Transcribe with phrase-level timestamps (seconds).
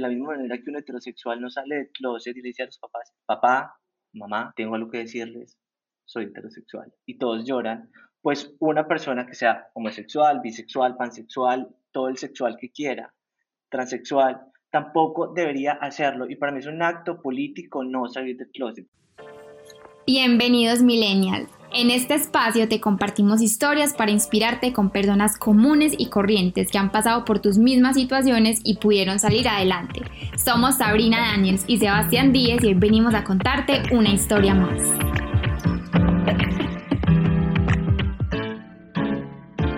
[0.00, 2.78] la misma manera que un heterosexual no sale del closet y le dice a los
[2.78, 3.78] papás, papá,
[4.12, 5.58] mamá, tengo algo que decirles,
[6.04, 6.92] soy heterosexual.
[7.06, 7.90] Y todos lloran,
[8.20, 13.14] pues una persona que sea homosexual, bisexual, pansexual, todo el sexual que quiera,
[13.68, 14.40] transexual,
[14.70, 16.28] tampoco debería hacerlo.
[16.28, 18.86] Y para mí es un acto político no salir del closet.
[20.06, 21.59] Bienvenidos millennials.
[21.72, 26.90] En este espacio te compartimos historias para inspirarte con personas comunes y corrientes que han
[26.90, 30.02] pasado por tus mismas situaciones y pudieron salir adelante.
[30.36, 34.82] Somos Sabrina Daniels y Sebastián Díez y hoy venimos a contarte una historia más.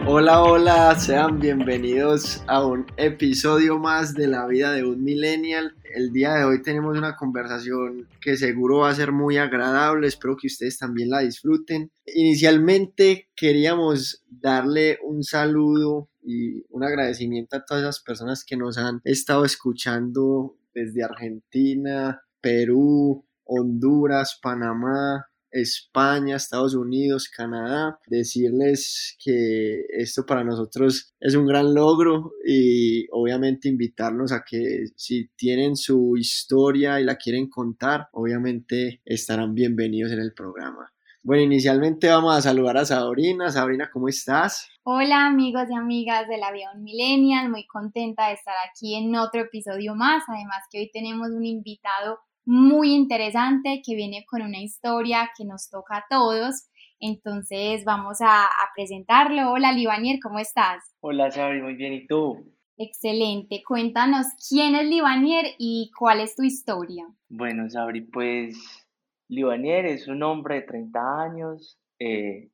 [0.07, 5.75] Hola, hola, sean bienvenidos a un episodio más de la vida de un millennial.
[5.95, 10.37] El día de hoy tenemos una conversación que seguro va a ser muy agradable, espero
[10.37, 11.91] que ustedes también la disfruten.
[12.07, 19.01] Inicialmente queríamos darle un saludo y un agradecimiento a todas las personas que nos han
[19.05, 30.45] estado escuchando desde Argentina, Perú, Honduras, Panamá, España, Estados Unidos, Canadá, decirles que esto para
[30.45, 37.05] nosotros es un gran logro y obviamente invitarlos a que si tienen su historia y
[37.05, 40.93] la quieren contar, obviamente estarán bienvenidos en el programa.
[41.25, 43.49] Bueno, inicialmente vamos a saludar a Sabrina.
[43.49, 44.69] Sabrina, ¿cómo estás?
[44.83, 49.43] Hola amigos y amigas de la Vida Millennial, muy contenta de estar aquí en otro
[49.43, 55.31] episodio más, además que hoy tenemos un invitado muy interesante que viene con una historia
[55.37, 56.69] que nos toca a todos.
[56.99, 59.53] Entonces vamos a, presentarlo.
[59.53, 60.95] Hola Libanier, ¿cómo estás?
[61.01, 61.93] Hola Sabri, muy bien.
[61.93, 62.53] ¿Y tú?
[62.77, 63.63] Excelente.
[63.67, 67.07] Cuéntanos quién es Libanier y cuál es tu historia.
[67.29, 68.87] Bueno, Sabri, pues
[69.29, 72.51] Libanier es un hombre de 30 años eh,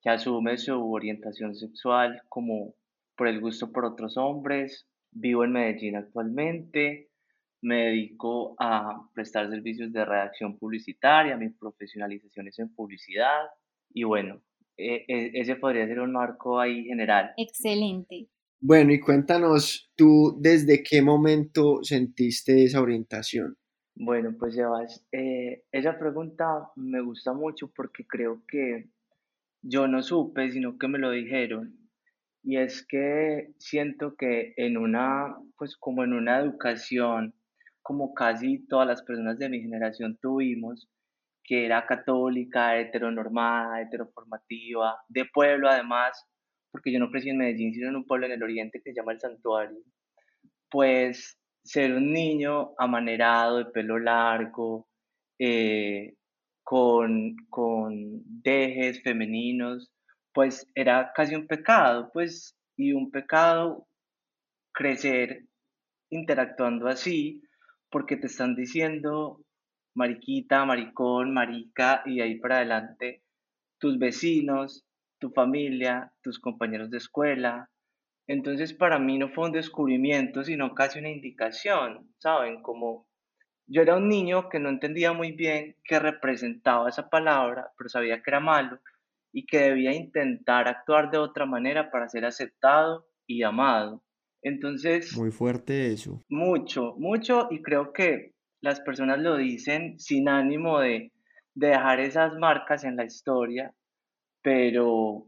[0.00, 2.74] que asume su orientación sexual como
[3.16, 4.86] por el gusto por otros hombres.
[5.10, 7.07] Vivo en Medellín actualmente
[7.60, 13.46] me dedico a prestar servicios de redacción publicitaria, mi profesionalización es en publicidad
[13.92, 14.42] y bueno,
[14.76, 17.32] e, e, ese podría ser un marco ahí general.
[17.36, 18.28] Excelente.
[18.60, 23.56] Bueno, y cuéntanos tú desde qué momento sentiste esa orientación.
[23.94, 28.90] Bueno, pues Sebas, eh, esa pregunta me gusta mucho porque creo que
[29.62, 31.76] yo no supe, sino que me lo dijeron.
[32.44, 37.34] Y es que siento que en una, pues como en una educación
[37.88, 40.86] como casi todas las personas de mi generación tuvimos,
[41.42, 46.22] que era católica, heteronormada, heteroformativa, de pueblo además,
[46.70, 48.96] porque yo no crecí en Medellín, sino en un pueblo en el oriente que se
[48.96, 49.78] llama El Santuario,
[50.70, 54.86] pues ser un niño amanerado, de pelo largo,
[55.38, 56.12] eh,
[56.62, 59.90] con, con dejes femeninos,
[60.34, 63.88] pues era casi un pecado, pues, y un pecado
[64.74, 65.46] crecer
[66.10, 67.42] interactuando así,
[67.90, 69.42] porque te están diciendo
[69.94, 73.22] mariquita, maricón, marica y ahí para adelante
[73.78, 74.86] tus vecinos,
[75.18, 77.70] tu familia, tus compañeros de escuela.
[78.26, 82.62] Entonces para mí no fue un descubrimiento, sino casi una indicación, ¿saben?
[82.62, 83.08] Como
[83.66, 88.22] yo era un niño que no entendía muy bien qué representaba esa palabra, pero sabía
[88.22, 88.80] que era malo
[89.32, 94.02] y que debía intentar actuar de otra manera para ser aceptado y amado.
[94.42, 95.16] Entonces...
[95.16, 96.24] Muy fuerte eso.
[96.28, 101.12] Mucho, mucho, y creo que las personas lo dicen sin ánimo de,
[101.54, 103.74] dejar esas marcas en la historia,
[104.42, 105.26] pero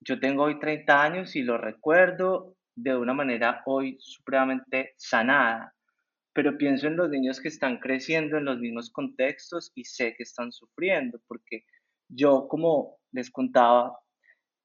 [0.00, 5.74] yo tengo hoy 30 años y lo recuerdo de una manera hoy supremamente sanada,
[6.34, 10.22] pero pienso en los niños que están creciendo en los mismos contextos y sé que
[10.22, 11.64] están sufriendo, porque
[12.08, 13.98] yo, como les contaba,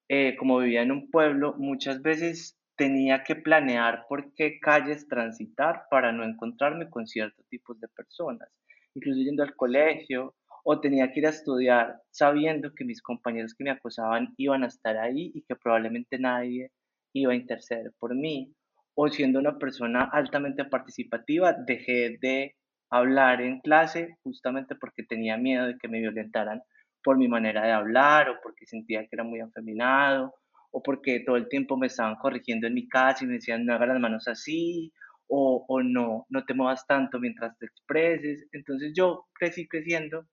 [0.09, 5.83] eh, como vivía en un pueblo, muchas veces tenía que planear por qué calles transitar
[5.89, 8.49] para no encontrarme con ciertos tipos de personas,
[8.93, 13.63] incluso yendo al colegio o tenía que ir a estudiar sabiendo que mis compañeros que
[13.63, 16.71] me acosaban iban a estar ahí y que probablemente nadie
[17.13, 18.53] iba a interceder por mí.
[18.95, 22.55] O siendo una persona altamente participativa, dejé de
[22.89, 26.61] hablar en clase justamente porque tenía miedo de que me violentaran
[27.03, 30.33] por mi manera de hablar o porque sentía que era muy afeminado
[30.75, 33.73] o porque todo el tiempo me estaban corrigiendo en mi casa y me decían no
[33.73, 34.91] hagas las manos así,
[35.27, 38.45] o, o no, no te muevas tanto mientras te expreses.
[38.51, 40.27] Entonces yo crecí creciendo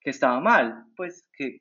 [0.00, 1.60] que estaba mal, pues que,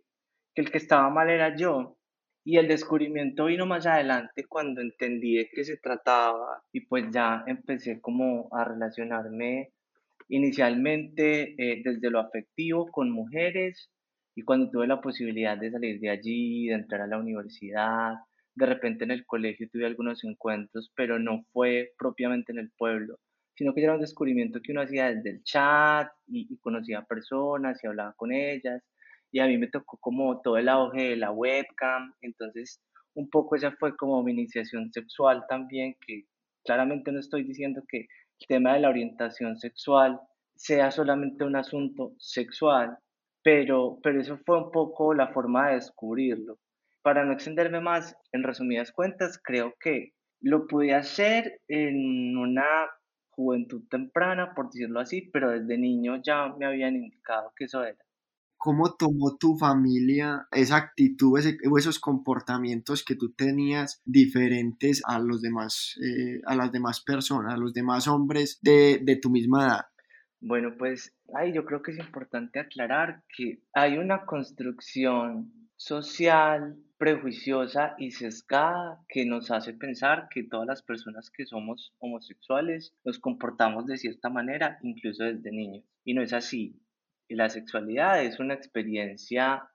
[0.55, 1.99] que el que estaba mal era yo.
[2.43, 7.43] Y el descubrimiento vino más adelante cuando entendí de qué se trataba y pues ya
[7.45, 9.71] empecé como a relacionarme
[10.29, 13.91] inicialmente eh, desde lo afectivo con mujeres
[14.35, 18.15] y cuando tuve la posibilidad de salir de allí, de entrar a la universidad,
[18.53, 23.19] de repente en el colegio tuve algunos encuentros, pero no fue propiamente en el pueblo,
[23.55, 27.81] sino que era un descubrimiento que uno hacía desde el chat y, y conocía personas
[27.83, 28.83] y hablaba con ellas.
[29.31, 32.81] Y a mí me tocó como todo el auge de la webcam, entonces
[33.15, 36.25] un poco esa fue como mi iniciación sexual también, que
[36.65, 37.99] claramente no estoy diciendo que
[38.39, 40.19] el tema de la orientación sexual
[40.55, 42.97] sea solamente un asunto sexual,
[43.45, 46.57] pero, pero eso fue un poco la forma de descubrirlo.
[47.03, 52.65] Para no extenderme más, en resumidas cuentas, creo que lo pude hacer en una
[53.29, 57.99] juventud temprana, por decirlo así, pero desde niño ya me habían indicado que eso era.
[58.57, 61.39] ¿Cómo tomó tu familia esa actitud
[61.69, 67.53] o esos comportamientos que tú tenías diferentes a los demás, eh, a las demás personas,
[67.53, 69.85] a los demás hombres de, de tu misma edad?
[70.41, 77.95] Bueno, pues ay, yo creo que es importante aclarar que hay una construcción social prejuiciosa
[77.97, 83.85] y sesgada que nos hace pensar que todas las personas que somos homosexuales nos comportamos
[83.85, 85.83] de cierta manera, incluso desde niños.
[86.05, 86.79] Y no es así.
[87.27, 89.69] La sexualidad es una experiencia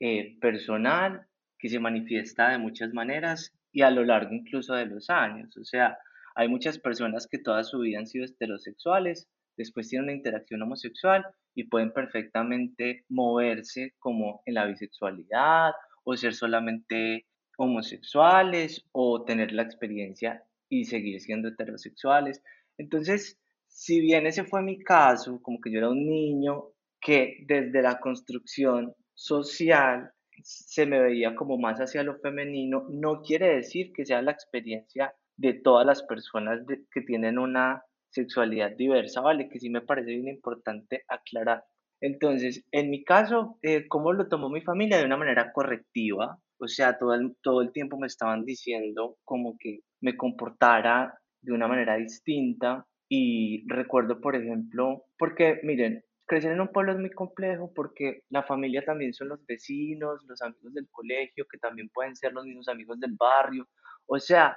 [0.00, 1.26] eh, personal
[1.58, 5.56] que se manifiesta de muchas maneras y a lo largo incluso de los años.
[5.56, 5.98] O sea,
[6.34, 11.24] hay muchas personas que toda su vida han sido heterosexuales, después tienen una interacción homosexual
[11.54, 15.72] y pueden perfectamente moverse como en la bisexualidad
[16.04, 17.26] o ser solamente
[17.56, 22.42] homosexuales o tener la experiencia y seguir siendo heterosexuales.
[22.78, 23.38] Entonces,
[23.68, 26.70] si bien ese fue mi caso, como que yo era un niño
[27.00, 30.10] que desde la construcción social
[30.42, 35.14] se me veía como más hacia lo femenino, no quiere decir que sea la experiencia
[35.36, 36.60] de todas las personas
[36.90, 39.48] que tienen una sexualidad diversa, ¿vale?
[39.48, 41.64] Que sí me parece bien importante aclarar.
[42.00, 44.98] Entonces, en mi caso, eh, ¿cómo lo tomó mi familia?
[44.98, 49.56] De una manera correctiva, o sea, todo el, todo el tiempo me estaban diciendo como
[49.58, 56.60] que me comportara de una manera distinta y recuerdo, por ejemplo, porque miren, crecer en
[56.60, 60.88] un pueblo es muy complejo porque la familia también son los vecinos, los amigos del
[60.90, 63.68] colegio, que también pueden ser los mismos amigos del barrio.
[64.06, 64.56] O sea,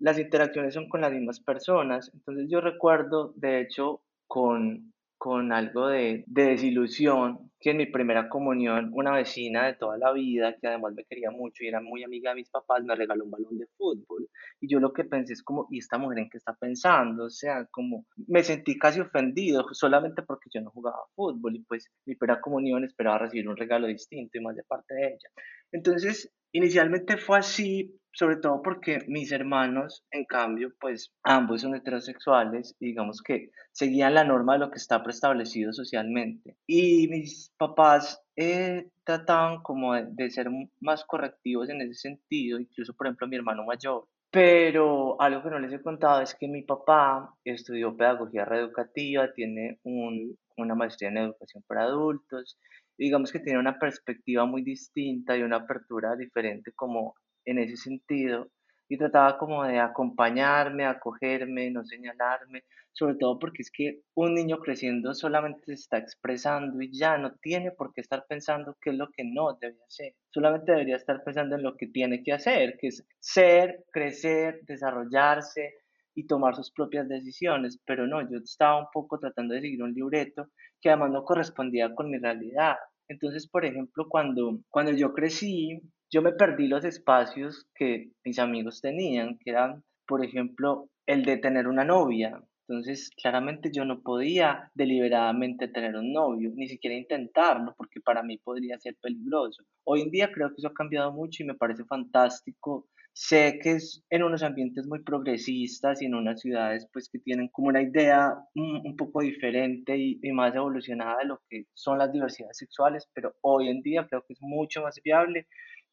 [0.00, 2.10] las interacciones son con las mismas personas.
[2.14, 8.30] Entonces yo recuerdo, de hecho, con, con algo de, de, desilusión, que en mi primera
[8.30, 12.02] comunión una vecina de toda la vida, que además me quería mucho y era muy
[12.02, 14.28] amiga de mis papás, me regaló un balón de fútbol.
[14.60, 17.26] Y yo lo que pensé es como, ¿y esta mujer en qué está pensando?
[17.26, 21.90] O sea, como me sentí casi ofendido solamente porque yo no jugaba fútbol y pues
[22.06, 25.28] mi primera comunión esperaba recibir un regalo distinto y más de parte de ella.
[25.72, 32.76] Entonces, inicialmente fue así, sobre todo porque mis hermanos, en cambio, pues ambos son heterosexuales
[32.80, 36.56] y digamos que seguían la norma de lo que está preestablecido socialmente.
[36.66, 40.48] Y mis papás eh, trataban como de, de, ser
[40.80, 44.06] más correctivos en ese sentido, incluso por ejemplo mi hermano mayor.
[44.32, 49.80] Pero algo que no les he contado es que mi papá estudió pedagogía reeducativa, tiene
[49.82, 52.56] un, una maestría en educación para adultos,
[52.96, 57.14] digamos que tiene una perspectiva muy distinta y una apertura diferente como
[57.44, 58.50] en ese sentido
[58.88, 64.58] y trataba como de acompañarme, acogerme, no señalarme, sobre todo porque es que un niño
[64.58, 68.96] creciendo solamente se está expresando y ya no tiene por qué estar pensando qué es
[68.96, 72.76] lo que no debe hacer, solamente debería estar pensando en lo que tiene que hacer,
[72.80, 75.74] que es ser, crecer, desarrollarse
[76.14, 79.94] y tomar sus propias decisiones, pero no, yo estaba un poco tratando de seguir un
[79.94, 80.48] libreto
[80.80, 82.76] que además no correspondía con mi realidad.
[83.08, 88.80] Entonces, por ejemplo, cuando, cuando yo crecí, yo me perdí los espacios que mis amigos
[88.80, 92.42] tenían, que eran, por ejemplo, el de tener una novia.
[92.68, 98.38] Entonces, claramente yo no podía deliberadamente tener un novio, ni siquiera intentarlo, porque para mí
[98.38, 99.64] podría ser peligroso.
[99.84, 102.88] Hoy en día creo que eso ha cambiado mucho y me parece fantástico.
[103.12, 107.48] Sé que es en unos ambientes muy progresistas y en unas ciudades pues que tienen
[107.48, 112.12] como una idea un, un poco diferente y más evolucionada de lo que son las
[112.12, 115.48] diversidades sexuales, pero hoy en día creo que es mucho más viable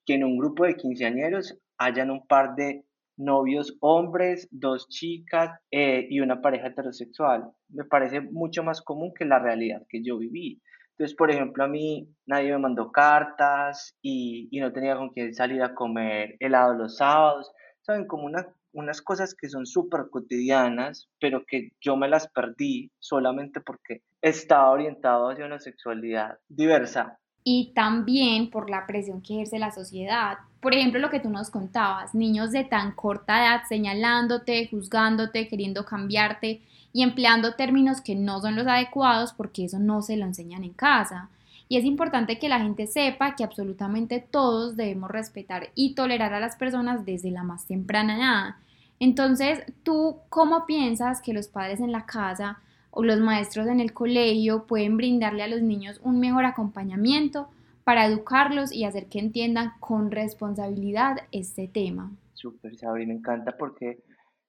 [0.08, 2.86] que en un grupo de quinceañeros hayan un par de
[3.18, 7.52] novios hombres, dos chicas eh, y una pareja heterosexual.
[7.70, 10.62] Me parece mucho más común que la realidad que yo viví.
[10.92, 15.34] Entonces, por ejemplo, a mí nadie me mandó cartas y, y no tenía con quién
[15.34, 17.52] salir a comer helado los sábados.
[17.82, 22.92] Saben, como una, unas cosas que son súper cotidianas, pero que yo me las perdí
[23.00, 27.20] solamente porque estaba orientado hacia una sexualidad diversa
[27.50, 30.40] y también por la presión que ejerce la sociedad.
[30.60, 35.86] Por ejemplo, lo que tú nos contabas, niños de tan corta edad señalándote, juzgándote, queriendo
[35.86, 36.62] cambiarte
[36.92, 40.74] y empleando términos que no son los adecuados porque eso no se lo enseñan en
[40.74, 41.30] casa.
[41.70, 46.42] Y es importante que la gente sepa que absolutamente todos debemos respetar y tolerar a
[46.42, 48.56] las personas desde la más temprana edad.
[49.00, 52.60] Entonces, ¿tú cómo piensas que los padres en la casa
[52.98, 57.48] o los maestros en el colegio pueden brindarle a los niños un mejor acompañamiento
[57.84, 62.12] para educarlos y hacer que entiendan con responsabilidad este tema?
[62.34, 64.00] Súper, Sabri, me encanta porque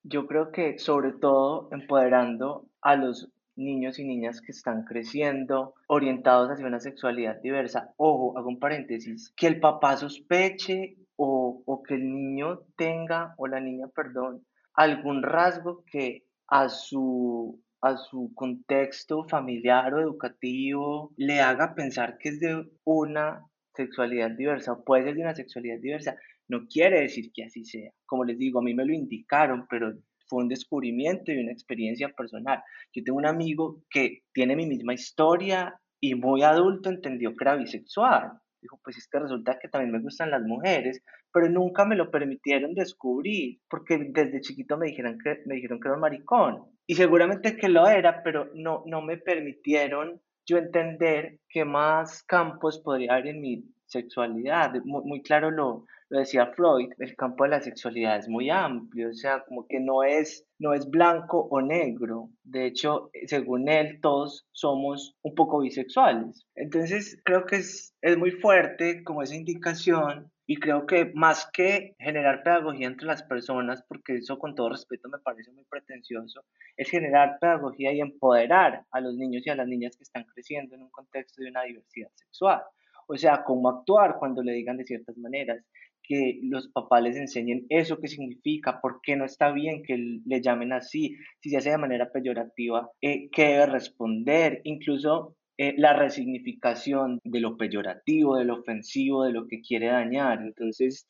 [0.03, 6.49] yo creo que sobre todo empoderando a los niños y niñas que están creciendo orientados
[6.49, 7.93] hacia una sexualidad diversa.
[7.99, 13.47] Ojo, hago un paréntesis, que el papá sospeche o, o que el niño tenga, o
[13.47, 21.41] la niña, perdón, algún rasgo que a su, a su contexto familiar o educativo le
[21.41, 23.45] haga pensar que es de una
[23.75, 26.17] sexualidad diversa o puede ser de una sexualidad diversa,
[26.49, 27.93] no quiere decir que así sea.
[28.07, 29.93] Como les digo, a mí me lo indicaron, pero
[30.27, 32.63] fue un descubrimiento y una experiencia personal.
[32.93, 37.57] Yo tengo un amigo que tiene mi misma historia y muy adulto entendió que era
[37.57, 38.33] bisexual.
[38.61, 42.11] Dijo, pues es que resulta que también me gustan las mujeres, pero nunca me lo
[42.11, 46.78] permitieron descubrir, porque desde chiquito me dijeron que, me dijeron que era un maricón.
[46.91, 52.79] Y seguramente que lo era, pero no, no me permitieron yo entender qué más campos
[52.79, 54.73] podría haber en mi sexualidad.
[54.85, 59.11] Muy, muy claro lo, lo decía Freud, el campo de la sexualidad es muy amplio,
[59.11, 62.31] o sea, como que no es, no es blanco o negro.
[62.43, 66.47] De hecho, según él, todos somos un poco bisexuales.
[66.55, 71.95] Entonces, creo que es, es muy fuerte como esa indicación y creo que más que
[71.99, 76.43] generar pedagogía entre las personas, porque eso con todo respeto me parece muy pretencioso,
[76.75, 80.75] es generar pedagogía y empoderar a los niños y a las niñas que están creciendo
[80.75, 82.63] en un contexto de una diversidad sexual.
[83.09, 85.63] O sea, cómo actuar cuando le digan de ciertas maneras,
[86.03, 90.41] que los papás les enseñen eso que significa, por qué no está bien que le
[90.41, 95.93] llamen así, si se hace de manera peyorativa, eh, qué debe responder, incluso eh, la
[95.93, 100.41] resignificación de lo peyorativo, de lo ofensivo, de lo que quiere dañar.
[100.41, 101.09] Entonces,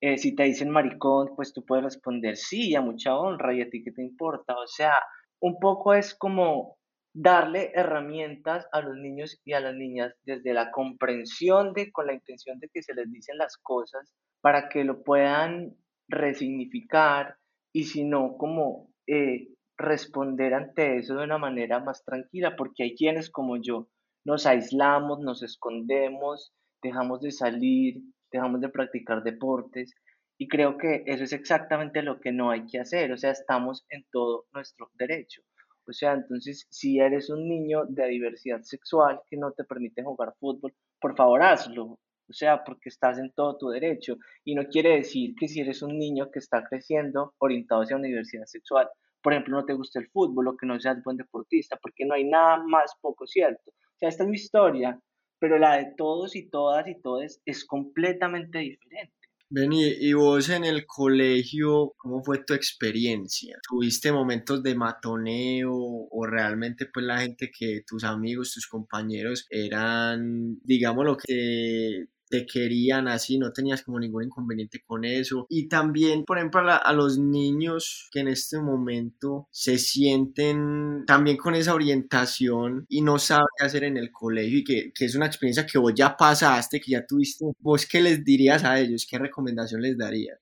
[0.00, 3.68] eh, si te dicen maricón, pues tú puedes responder sí, a mucha honra y a
[3.68, 4.56] ti qué te importa.
[4.56, 4.94] O sea,
[5.40, 6.78] un poco es como
[7.12, 12.14] darle herramientas a los niños y a las niñas desde la comprensión de, con la
[12.14, 15.76] intención de que se les dicen las cosas, para que lo puedan
[16.08, 17.36] resignificar
[17.72, 19.48] y si no, como eh,
[19.80, 23.88] responder ante eso de una manera más tranquila, porque hay quienes como yo
[24.24, 29.94] nos aislamos, nos escondemos, dejamos de salir, dejamos de practicar deportes
[30.38, 33.84] y creo que eso es exactamente lo que no hay que hacer, o sea, estamos
[33.90, 35.42] en todo nuestro derecho.
[35.86, 40.34] O sea, entonces, si eres un niño de diversidad sexual que no te permite jugar
[40.38, 41.98] fútbol, por favor hazlo.
[42.28, 44.16] O sea, porque estás en todo tu derecho.
[44.44, 48.06] Y no quiere decir que si eres un niño que está creciendo orientado hacia una
[48.06, 48.88] diversidad sexual,
[49.22, 52.14] por ejemplo, no te gusta el fútbol o que no seas buen deportista, porque no
[52.14, 53.70] hay nada más poco cierto.
[53.70, 55.00] O sea, esta es mi historia,
[55.38, 59.14] pero la de todos y todas y todos es completamente diferente.
[59.52, 63.58] Beni, y vos en el colegio, ¿cómo fue tu experiencia?
[63.68, 70.60] ¿Tuviste momentos de matoneo o realmente pues la gente que tus amigos, tus compañeros eran,
[70.62, 75.46] digamos lo que te querían así, no tenías como ningún inconveniente con eso.
[75.48, 81.56] Y también, por ejemplo, a, los niños que en este momento se sienten también con
[81.56, 85.26] esa orientación y no saben qué hacer en el colegio y que, que es una
[85.26, 89.18] experiencia que vos ya pasaste, que ya tuviste, vos qué les dirías a ellos, qué
[89.18, 90.38] recomendación les darías.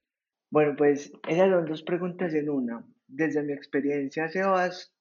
[0.51, 2.87] Bueno, pues esas son dos preguntas en una.
[3.07, 4.93] Desde mi experiencia, Sebas,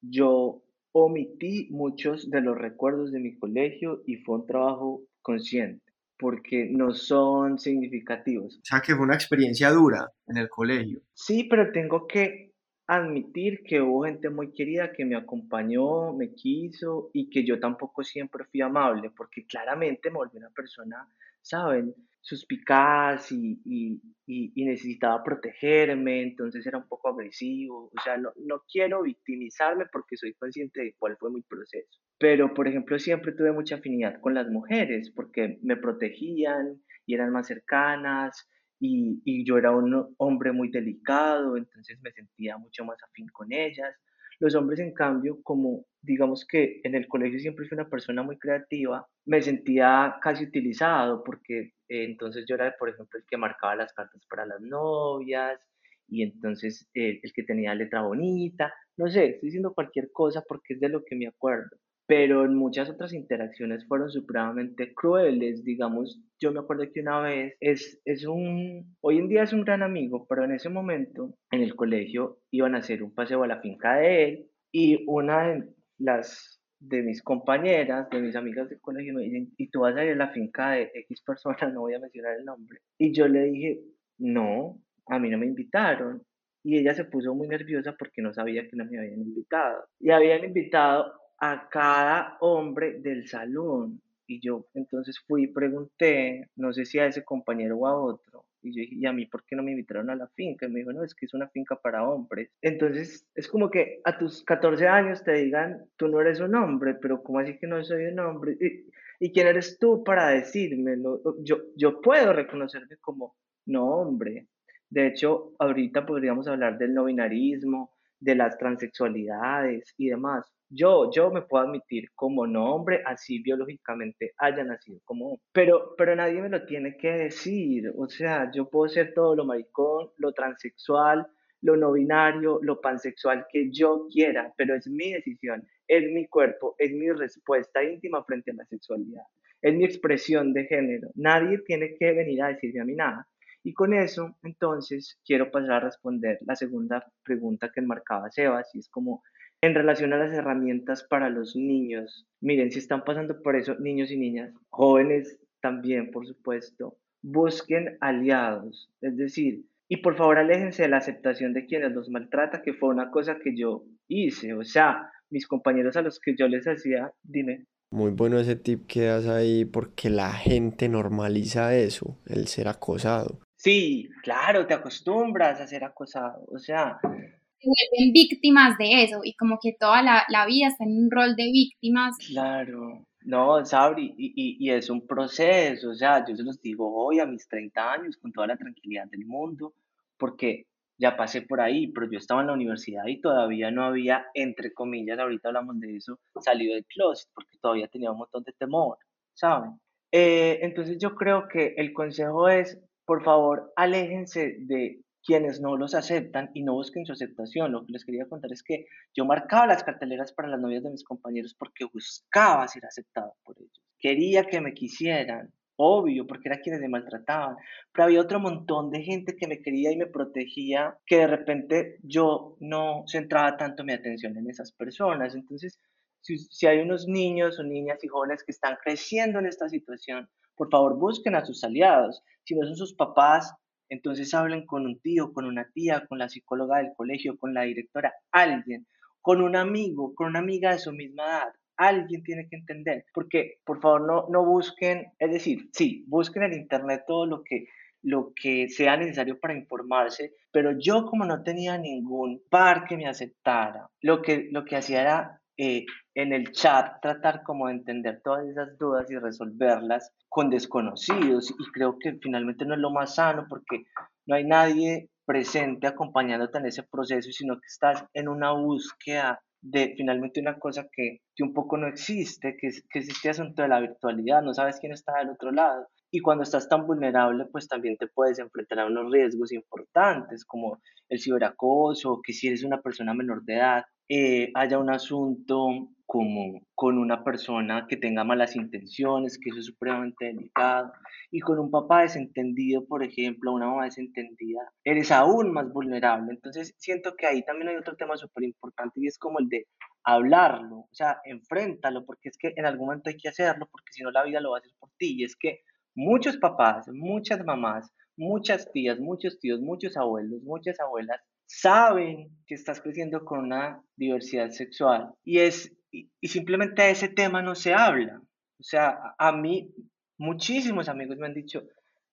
[0.00, 0.62] yo
[0.92, 5.85] omití muchos de los recuerdos de mi colegio y fue un trabajo consciente
[6.18, 8.58] porque no son significativos.
[8.58, 11.00] O sea, que fue una experiencia dura en el colegio.
[11.14, 12.54] Sí, pero tengo que
[12.86, 18.04] admitir que hubo gente muy querida que me acompañó, me quiso y que yo tampoco
[18.04, 21.08] siempre fui amable, porque claramente me volví una persona,
[21.42, 21.94] ¿saben?
[22.26, 28.64] Suspicaz y, y, y, necesitaba protegerme, entonces era un poco agresivo, o sea, no, no
[28.68, 33.52] quiero victimizarme porque soy consciente de cuál fue mi proceso, pero por ejemplo siempre tuve
[33.52, 38.48] mucha afinidad con las mujeres porque me protegían y eran más cercanas
[38.80, 43.52] y, y yo era un hombre muy delicado, entonces me sentía mucho más afín con
[43.52, 43.94] ellas.
[44.38, 48.36] Los hombres, en cambio, como digamos que en el colegio siempre fui una persona muy
[48.36, 53.92] creativa, me sentía casi utilizado porque entonces yo era, por ejemplo, el que marcaba las
[53.92, 55.60] cartas para las novias
[56.08, 60.74] y entonces eh, el que tenía letra bonita, no sé, estoy diciendo cualquier cosa porque
[60.74, 61.76] es de lo que me acuerdo,
[62.06, 67.56] pero en muchas otras interacciones fueron supremamente crueles, digamos, yo me acuerdo que una vez
[67.60, 71.62] es, es un, hoy en día es un gran amigo, pero en ese momento en
[71.62, 75.68] el colegio iban a hacer un paseo a la finca de él y una de
[75.98, 80.04] las de mis compañeras, de mis amigas de colegio, me dicen, ¿y tú vas a
[80.04, 81.56] ir a la finca de X persona?
[81.74, 82.80] No voy a mencionar el nombre.
[82.98, 83.80] Y yo le dije,
[84.18, 86.22] no, a mí no me invitaron.
[86.62, 89.84] y ella se puso muy nerviosa porque no sabía que no me habían invitado.
[90.00, 94.00] Y habían invitado a cada hombre del salón.
[94.26, 98.45] Y yo entonces fui y pregunté, no sé si a ese compañero o a otro,
[98.66, 100.66] y yo dije, ¿y a mí por qué no me invitaron a la finca?
[100.66, 102.50] Y me dijo, no, es que es una finca para hombres.
[102.60, 106.94] Entonces, es como que a tus 14 años te digan, tú no eres un hombre,
[106.94, 108.56] pero ¿cómo así que no soy un hombre?
[108.60, 111.22] ¿Y, y quién eres tú para decírmelo?
[111.42, 114.48] Yo, yo puedo reconocerme como no hombre.
[114.88, 120.50] De hecho, ahorita podríamos hablar del no binarismo, de las transexualidades y demás.
[120.68, 125.42] Yo, yo me puedo admitir como no hombre, así biológicamente haya nacido como hombre.
[125.52, 127.92] Pero, pero nadie me lo tiene que decir.
[127.96, 131.26] O sea, yo puedo ser todo lo maricón, lo transexual,
[131.62, 136.74] lo no binario, lo pansexual que yo quiera, pero es mi decisión, es mi cuerpo,
[136.78, 139.22] es mi respuesta íntima frente a la sexualidad,
[139.62, 141.10] es mi expresión de género.
[141.14, 143.28] Nadie tiene que venir a decirme a mí nada.
[143.66, 148.78] Y con eso, entonces, quiero pasar a responder la segunda pregunta que enmarcaba Sebas, y
[148.78, 149.24] es como
[149.60, 152.28] en relación a las herramientas para los niños.
[152.40, 158.88] Miren, si están pasando por eso, niños y niñas, jóvenes también, por supuesto, busquen aliados,
[159.00, 162.90] es decir, y por favor aléjense de la aceptación de quienes los maltrata, que fue
[162.90, 167.10] una cosa que yo hice, o sea, mis compañeros a los que yo les hacía,
[167.24, 167.64] dime.
[167.90, 173.40] Muy bueno ese tip que das ahí porque la gente normaliza eso, el ser acosado.
[173.66, 177.00] Sí, claro, te acostumbras a ser acosado, o sea...
[177.02, 181.10] Se vuelven víctimas de eso y como que toda la, la vida está en un
[181.10, 182.16] rol de víctimas.
[182.28, 186.94] Claro, no, Sabri, y, y, y, es un proceso, o sea, yo se los digo
[186.94, 189.74] hoy a mis 30 años con toda la tranquilidad del mundo,
[190.16, 194.26] porque ya pasé por ahí, pero yo estaba en la universidad y todavía no había,
[194.34, 198.52] entre comillas, ahorita hablamos de eso, salido del closet, porque todavía tenía un montón de
[198.52, 198.98] temor,
[199.34, 199.80] ¿saben?
[200.12, 205.94] Eh, entonces yo creo que el consejo es por favor, aléjense de quienes no los
[205.94, 207.72] aceptan y no busquen su aceptación.
[207.72, 210.90] Lo que les quería contar es que yo marcaba las carteleras para las novias de
[210.90, 213.82] mis compañeros porque buscaba ser aceptado por ellos.
[213.98, 217.56] Quería que me quisieran, obvio, porque era quienes me maltrataban.
[217.92, 221.98] Pero había otro montón de gente que me quería y me protegía, que de repente
[222.02, 225.34] yo no centraba tanto mi atención en esas personas.
[225.34, 225.80] Entonces,
[226.20, 230.28] si, si hay unos niños o niñas y jóvenes que están creciendo en esta situación,
[230.56, 232.22] por favor busquen a sus aliados.
[232.46, 233.52] Si no son sus papás,
[233.88, 237.62] entonces hablen con un tío, con una tía, con la psicóloga del colegio, con la
[237.62, 238.86] directora, alguien,
[239.20, 241.52] con un amigo, con una amiga de su misma edad.
[241.76, 246.54] Alguien tiene que entender, porque por favor no, no busquen, es decir, sí, busquen en
[246.54, 247.66] internet todo lo que
[248.02, 253.08] lo que sea necesario para informarse, pero yo como no tenía ningún par que me
[253.08, 258.20] aceptara, lo que, lo que hacía era eh, en el chat tratar como de entender
[258.22, 263.14] todas esas dudas y resolverlas con desconocidos y creo que finalmente no es lo más
[263.14, 263.84] sano porque
[264.26, 269.94] no hay nadie presente acompañándote en ese proceso, sino que estás en una búsqueda de
[269.96, 273.68] finalmente una cosa que, que un poco no existe, que, que es este asunto de
[273.68, 275.88] la virtualidad, no sabes quién está del otro lado.
[276.12, 280.80] Y cuando estás tan vulnerable, pues también te puedes enfrentar a unos riesgos importantes como
[281.08, 286.60] el ciberacoso, que si eres una persona menor de edad, eh, haya un asunto como
[286.74, 290.92] con una persona que tenga malas intenciones, que eso es supremamente delicado,
[291.32, 296.32] y con un papá desentendido, por ejemplo, una mamá desentendida, eres aún más vulnerable.
[296.32, 299.66] Entonces, siento que ahí también hay otro tema súper importante y es como el de
[300.04, 304.02] hablarlo, o sea, enfréntalo, porque es que en algún momento hay que hacerlo, porque si
[304.02, 305.16] no la vida lo hacer por ti.
[305.18, 305.62] Y es que
[305.96, 312.80] muchos papás, muchas mamás, muchas tías, muchos tíos, muchos abuelos, muchas abuelas saben que estás
[312.80, 318.20] creciendo con una diversidad sexual y es y, simplemente ese tema no se habla.
[318.58, 319.70] O sea, a, mí
[320.18, 321.62] muchísimos amigos me han dicho,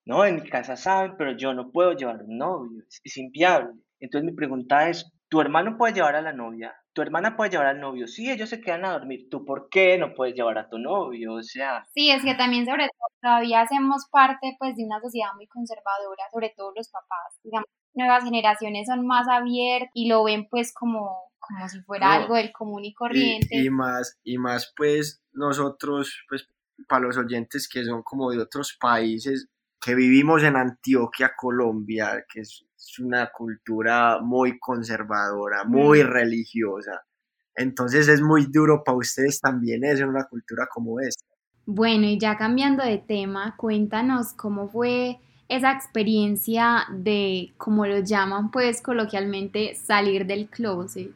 [0.06, 3.74] no, en mi casa saben, pero yo no puedo llevar un novio, es, es inviable.
[4.00, 6.76] Entonces mi pregunta es, ¿tu hermano puede llevar a la novia?
[6.94, 8.08] ¿Tu hermana puede llevar al novio?
[8.08, 9.28] Sí, ellos se quedan a dormir.
[9.30, 11.34] ¿Tú por qué no puedes llevar a tu novio?
[11.34, 11.86] O sea...
[11.94, 16.24] Sí, es que también sobre todo todavía hacemos parte pues de una sociedad muy conservadora,
[16.32, 17.40] sobre todo los papás.
[17.44, 22.36] Digamos, nuevas generaciones son más abiertas y lo ven pues como, como si fuera algo
[22.36, 23.56] del común y corriente.
[23.56, 26.48] Y, más, y más pues nosotros, pues
[26.88, 29.50] para los oyentes que son como de otros países,
[29.84, 32.66] que vivimos en Antioquia, Colombia, que es,
[33.00, 37.02] una cultura muy conservadora, muy religiosa.
[37.56, 41.26] Entonces es muy duro para ustedes también eso en una cultura como esta.
[41.66, 48.52] Bueno, y ya cambiando de tema, cuéntanos cómo fue esa experiencia de, como lo llaman
[48.52, 51.12] pues coloquialmente, salir del closet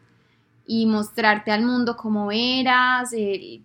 [0.66, 3.12] y mostrarte al mundo cómo eras,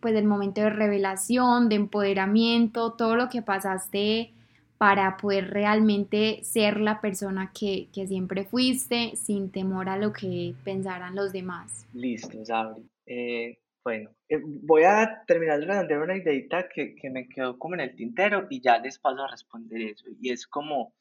[0.00, 4.32] pues el momento de revelación, de empoderamiento, todo lo que pasaste
[4.78, 11.14] para poder realmente ser la persona que, siempre fuiste sin temor a lo que pensaran
[11.14, 11.86] los demás.
[11.92, 12.82] Listo, Sabri.
[13.06, 17.74] Eh, bueno, eh, voy a terminar de redondear una ideita que, que me quedó como
[17.74, 20.06] en el tintero y ya les paso a responder eso.
[20.20, 20.94] Y es como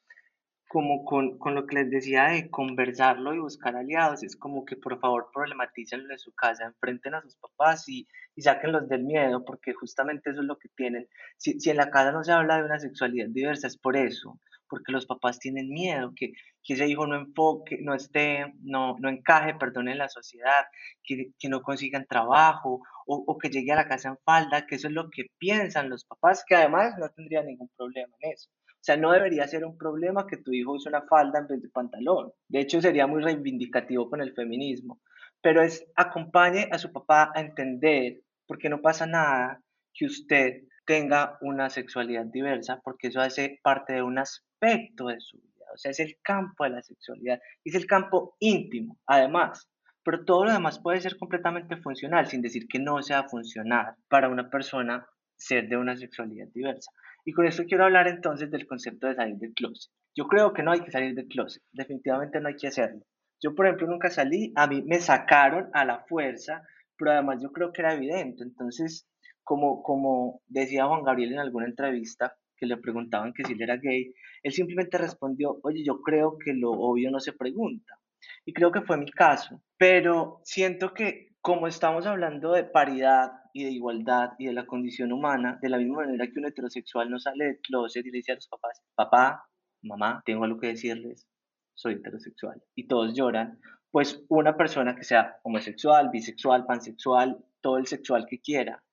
[0.72, 4.78] como con, con, lo que les decía de conversarlo y buscar aliados, es como que
[4.78, 9.44] por favor problematícenlo en su casa, enfrenten a sus papás y, y sáquenlos del miedo,
[9.44, 11.10] porque justamente eso es lo que tienen.
[11.36, 14.40] Si, si, en la casa no se habla de una sexualidad diversa, es por eso,
[14.72, 16.32] porque los papás tienen miedo, que,
[16.64, 20.64] que ese hijo no enfoque, no esté, no, no encaje, perdón, en la sociedad,
[21.04, 24.76] que, que no consigan trabajo o, o que llegue a la casa en falda, que
[24.76, 28.50] eso es lo que piensan los papás, que además no tendría ningún problema en eso.
[28.50, 31.62] O sea, no debería ser un problema que tu hijo use una falda en vez
[31.62, 32.32] de pantalón.
[32.48, 35.02] De hecho, sería muy reivindicativo con el feminismo.
[35.42, 39.62] Pero es acompañe a su papá a entender, porque no pasa nada
[39.94, 45.38] que usted tenga una sexualidad diversa, porque eso hace parte de un aspecto de su
[45.38, 45.66] vida.
[45.74, 49.70] O sea, es el campo de la sexualidad, es el campo íntimo, además.
[50.04, 54.30] Pero todo lo demás puede ser completamente funcional, sin decir que no sea funcional para
[54.30, 56.92] una persona ser de una sexualidad diversa.
[57.24, 59.92] Y con esto quiero hablar entonces del concepto de salir del closet.
[60.16, 63.02] Yo creo que no hay que salir del closet, definitivamente no hay que hacerlo.
[63.42, 66.62] Yo, por ejemplo, nunca salí, a mí me sacaron a la fuerza,
[66.98, 68.44] pero además yo creo que era evidente.
[68.44, 69.08] Entonces,
[69.44, 73.78] como, como decía Juan Gabriel en alguna entrevista, que le preguntaban que si él era
[73.78, 77.98] gay, él simplemente respondió, oye, yo creo que lo obvio no se pregunta.
[78.46, 83.64] Y creo que fue mi caso, pero siento que como estamos hablando de paridad y
[83.64, 87.20] de igualdad y de la condición humana, de la misma manera que un heterosexual no
[87.20, 89.44] sale del closet y le dice a los papás, papá,
[89.82, 91.28] mamá, tengo algo que decirles,
[91.74, 97.88] soy heterosexual, y todos lloran, pues una persona que sea homosexual, bisexual, pansexual, todo el
[97.88, 98.84] sexual que quiera,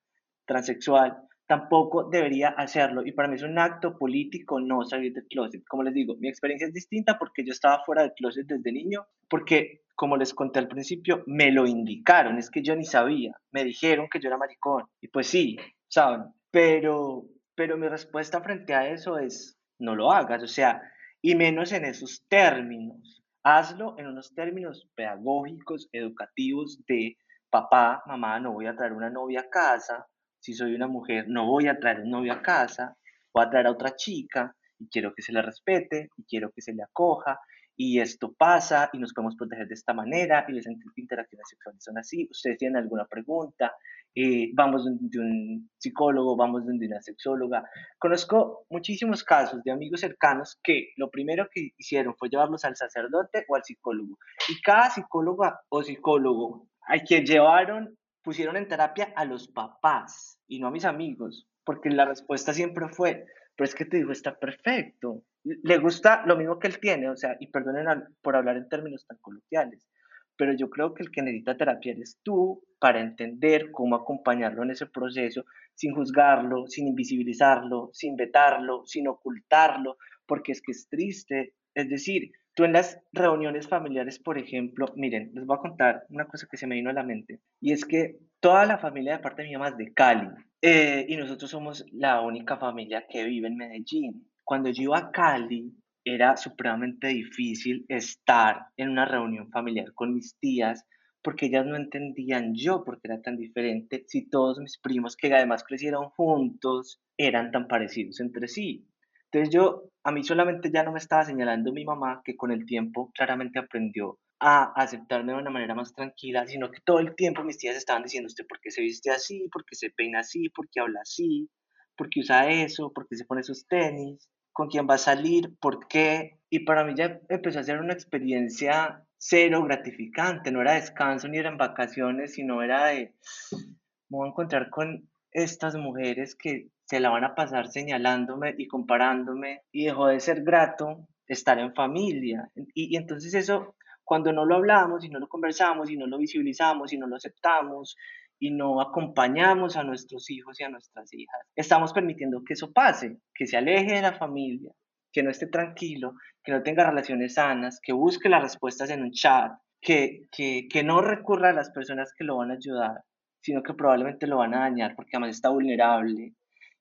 [0.49, 3.07] transexual, tampoco debería hacerlo.
[3.07, 5.63] Y para mí es un acto político no salir del closet.
[5.69, 9.07] Como les digo, mi experiencia es distinta porque yo estaba fuera del closet desde niño,
[9.29, 13.65] porque como les conté al principio, me lo indicaron, es que yo ni sabía, me
[13.65, 14.85] dijeron que yo era maricón.
[15.01, 15.57] Y pues sí,
[15.89, 20.81] saben, pero, pero mi respuesta frente a eso es, no lo hagas, o sea,
[21.21, 23.25] y menos en esos términos.
[23.43, 27.17] Hazlo en unos términos pedagógicos, educativos de
[27.51, 30.07] papá, mamá, no voy a traer una novia a casa,
[30.49, 32.97] si soy una mujer, no voy a traer un novio a casa,
[33.35, 36.63] voy a traer a otra chica y quiero que se le respete y quiero que
[36.63, 37.39] se le acoja
[37.77, 40.65] y esto pasa y nos podemos proteger de esta manera y las
[40.97, 42.27] interacciones sexuales son así.
[42.31, 43.75] Ustedes tienen alguna pregunta,
[44.15, 47.69] eh, vamos de un psicólogo, vamos de una sexóloga.
[47.99, 53.45] Conozco muchísimos casos de amigos cercanos que lo primero que hicieron fue llevarlos al sacerdote
[53.49, 54.17] o al psicólogo.
[54.49, 57.98] Y cada psicóloga o psicólogo a quien llevaron,
[58.29, 62.91] pusieron en terapia a los papás y no a mis amigos, porque la respuesta siempre
[62.91, 63.25] fue,
[63.57, 65.25] pero es que te digo, está perfecto
[65.63, 67.87] le gusta lo mismo que él tiene, o sea, y perdonen
[68.23, 69.89] por hablar en términos tan coloquiales,
[70.37, 74.71] pero yo creo que el que necesita terapia eres tú para entender cómo acompañarlo en
[74.71, 81.55] ese proceso sin juzgarlo, sin invisibilizarlo, sin vetarlo, sin ocultarlo, porque es que es triste.
[81.75, 86.25] Es decir, tú en las reuniones familiares, por ejemplo, miren, les voy a contar una
[86.25, 89.23] cosa que se me vino a la mente, y es que toda la familia de
[89.23, 90.27] parte de mi mamá es de Cali,
[90.61, 95.13] eh, y nosotros somos la única familia que vive en Medellín cuando yo iba a
[95.13, 95.73] Cali,
[96.05, 100.85] era supremamente difícil estar en una reunión familiar con mis tías
[101.23, 105.33] porque ellas no entendían yo por qué era tan diferente si todos mis primos que
[105.33, 108.88] además crecieron juntos eran tan parecidos entre sí.
[109.31, 112.65] Entonces yo, a mí solamente ya no me estaba señalando mi mamá que con el
[112.65, 117.45] tiempo claramente aprendió a aceptarme de una manera más tranquila, sino que todo el tiempo
[117.45, 120.49] mis tías estaban diciendo usted por qué se viste así, por qué se peina así,
[120.49, 121.51] por qué habla así,
[121.97, 125.57] por qué usa eso, por qué se pone esos tenis con quién va a salir,
[125.61, 126.41] por qué.
[126.51, 131.39] Y para mí ya empezó a ser una experiencia cero gratificante, no era descanso ni
[131.39, 133.15] eran vacaciones, sino era de,
[133.53, 138.67] me voy a encontrar con estas mujeres que se la van a pasar señalándome y
[138.67, 142.51] comparándome y dejó de ser grato estar en familia.
[142.75, 146.93] Y, entonces eso, cuando no lo hablamos y no lo conversamos y no lo visibilizamos
[146.93, 147.95] y no lo aceptamos
[148.39, 153.19] y no acompañamos a nuestros hijos y a nuestras hijas, estamos permitiendo que eso pase,
[153.35, 154.73] que se aleje de la familia,
[155.13, 159.11] que no esté tranquilo, que no tenga relaciones sanas, que busque las respuestas en un
[159.11, 163.03] chat, que, que, que no recurra a las personas que lo van a ayudar,
[163.43, 166.35] sino que probablemente lo van a dañar porque además está vulnerable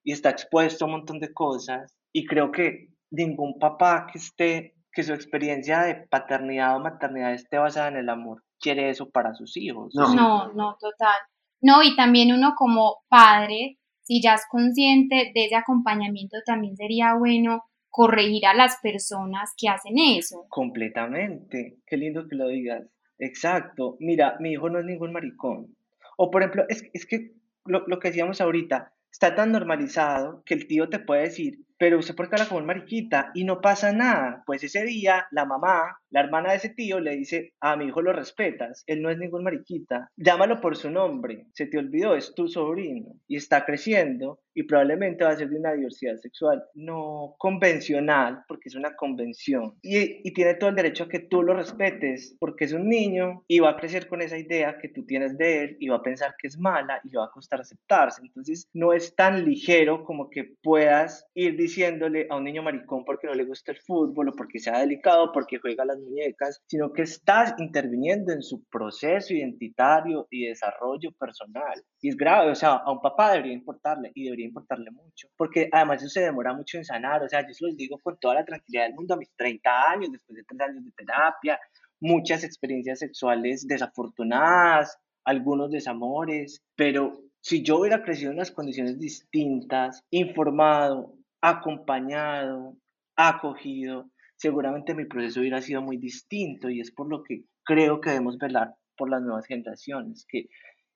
[0.08, 1.94] y está expuesto a un montón de cosas.
[2.14, 7.58] Y creo que ningún papá que esté, que su experiencia de paternidad o maternidad esté
[7.58, 9.94] basada en el amor, quiere eso para sus hijos.
[9.94, 11.18] No, no, no total.
[11.60, 17.12] No, y también uno como padre, si ya es consciente de ese acompañamiento, también sería
[17.12, 20.46] bueno corregir a las personas que hacen eso.
[20.48, 21.80] Completamente.
[21.86, 22.82] Qué lindo que lo digas.
[23.18, 23.98] Exacto.
[24.00, 25.76] Mira, mi hijo no es ningún maricón.
[26.16, 27.34] O por ejemplo, es, es que
[27.66, 31.98] lo, lo que decíamos ahorita, está tan normalizado que el tío te puede decir, pero
[31.98, 34.44] usted por qué habla como mariquita y no pasa nada.
[34.46, 38.02] Pues ese día la mamá, la hermana de ese tío le dice, a mi hijo
[38.02, 42.34] lo respetas, él no es ningún mariquita, llámalo por su nombre, se te olvidó, es
[42.34, 47.36] tu sobrino y está creciendo y probablemente va a ser de una diversidad sexual no
[47.38, 49.74] convencional, porque es una convención.
[49.82, 53.44] Y, y tiene todo el derecho a que tú lo respetes, porque es un niño
[53.46, 56.02] y va a crecer con esa idea que tú tienes de él y va a
[56.02, 58.22] pensar que es mala y le va a costar aceptarse.
[58.22, 63.28] Entonces no es tan ligero como que puedas ir diciéndole a un niño maricón porque
[63.28, 67.02] no le gusta el fútbol o porque sea delicado, porque juega las muñecas, sino que
[67.02, 71.82] estás interviniendo en su proceso identitario y desarrollo personal.
[72.00, 75.68] Y es grave, o sea, a un papá debería importarle y debería importarle mucho, porque
[75.72, 78.34] además eso se demora mucho en sanar, o sea, yo se los digo con toda
[78.34, 81.58] la tranquilidad del mundo a mis 30 años, después de 3 años de terapia,
[82.00, 90.02] muchas experiencias sexuales desafortunadas, algunos desamores, pero si yo hubiera crecido en unas condiciones distintas,
[90.10, 92.76] informado, acompañado,
[93.16, 98.10] acogido, seguramente mi proceso hubiera sido muy distinto y es por lo que creo que
[98.10, 100.48] debemos velar por las nuevas generaciones, que,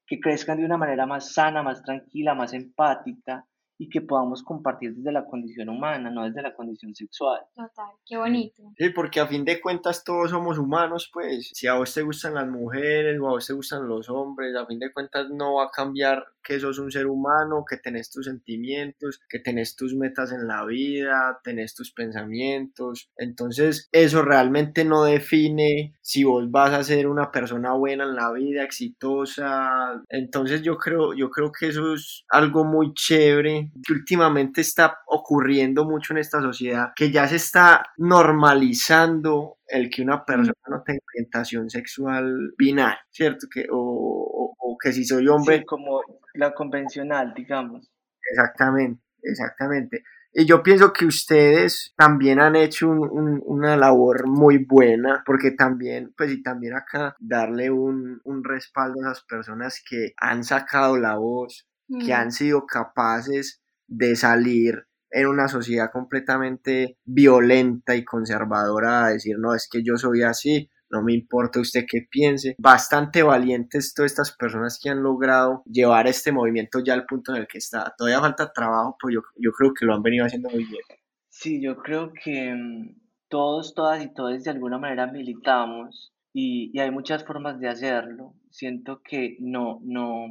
[0.07, 3.47] que crezcan de una manera más sana, más tranquila, más empática
[3.83, 7.41] y que podamos compartir desde la condición humana, no desde la condición sexual.
[7.53, 8.63] Total, qué bonito.
[8.79, 12.35] Sí, porque a fin de cuentas todos somos humanos, pues si a vos te gustan
[12.35, 15.65] las mujeres o a vos te gustan los hombres, a fin de cuentas no va
[15.65, 20.33] a cambiar que sos un ser humano, que tenés tus sentimientos, que tenés tus metas
[20.33, 23.11] en la vida, tenés tus pensamientos.
[23.17, 28.33] Entonces, eso realmente no define si vos vas a ser una persona buena en la
[28.33, 30.03] vida, exitosa.
[30.09, 35.85] Entonces, yo creo, yo creo que eso es algo muy chévere que últimamente está ocurriendo
[35.85, 41.01] mucho en esta sociedad, que ya se está normalizando el que una persona no tenga
[41.15, 43.47] orientación sexual binaria, ¿cierto?
[43.53, 45.59] Que, o, o, que si soy hombre...
[45.59, 46.01] Sí, como
[46.35, 47.91] la convencional, digamos.
[48.31, 50.05] Exactamente, exactamente.
[50.35, 55.51] Y yo pienso que ustedes también han hecho un, un, una labor muy buena, porque
[55.51, 60.97] también, pues y también acá darle un, un respaldo a esas personas que han sacado
[60.97, 62.07] la voz, mm.
[62.07, 63.62] que han sido capaces
[63.93, 69.97] de salir en una sociedad completamente violenta y conservadora a decir, no, es que yo
[69.97, 72.55] soy así, no me importa usted qué piense.
[72.59, 77.43] Bastante valientes todas estas personas que han logrado llevar este movimiento ya al punto en
[77.43, 77.95] el que está.
[77.97, 80.83] Todavía falta trabajo, pero yo, yo creo que lo han venido haciendo muy bien.
[81.29, 82.97] Sí, yo creo que mm,
[83.29, 88.35] todos, todas y todos de alguna manera militamos y, y hay muchas formas de hacerlo.
[88.51, 90.27] Siento que no, no,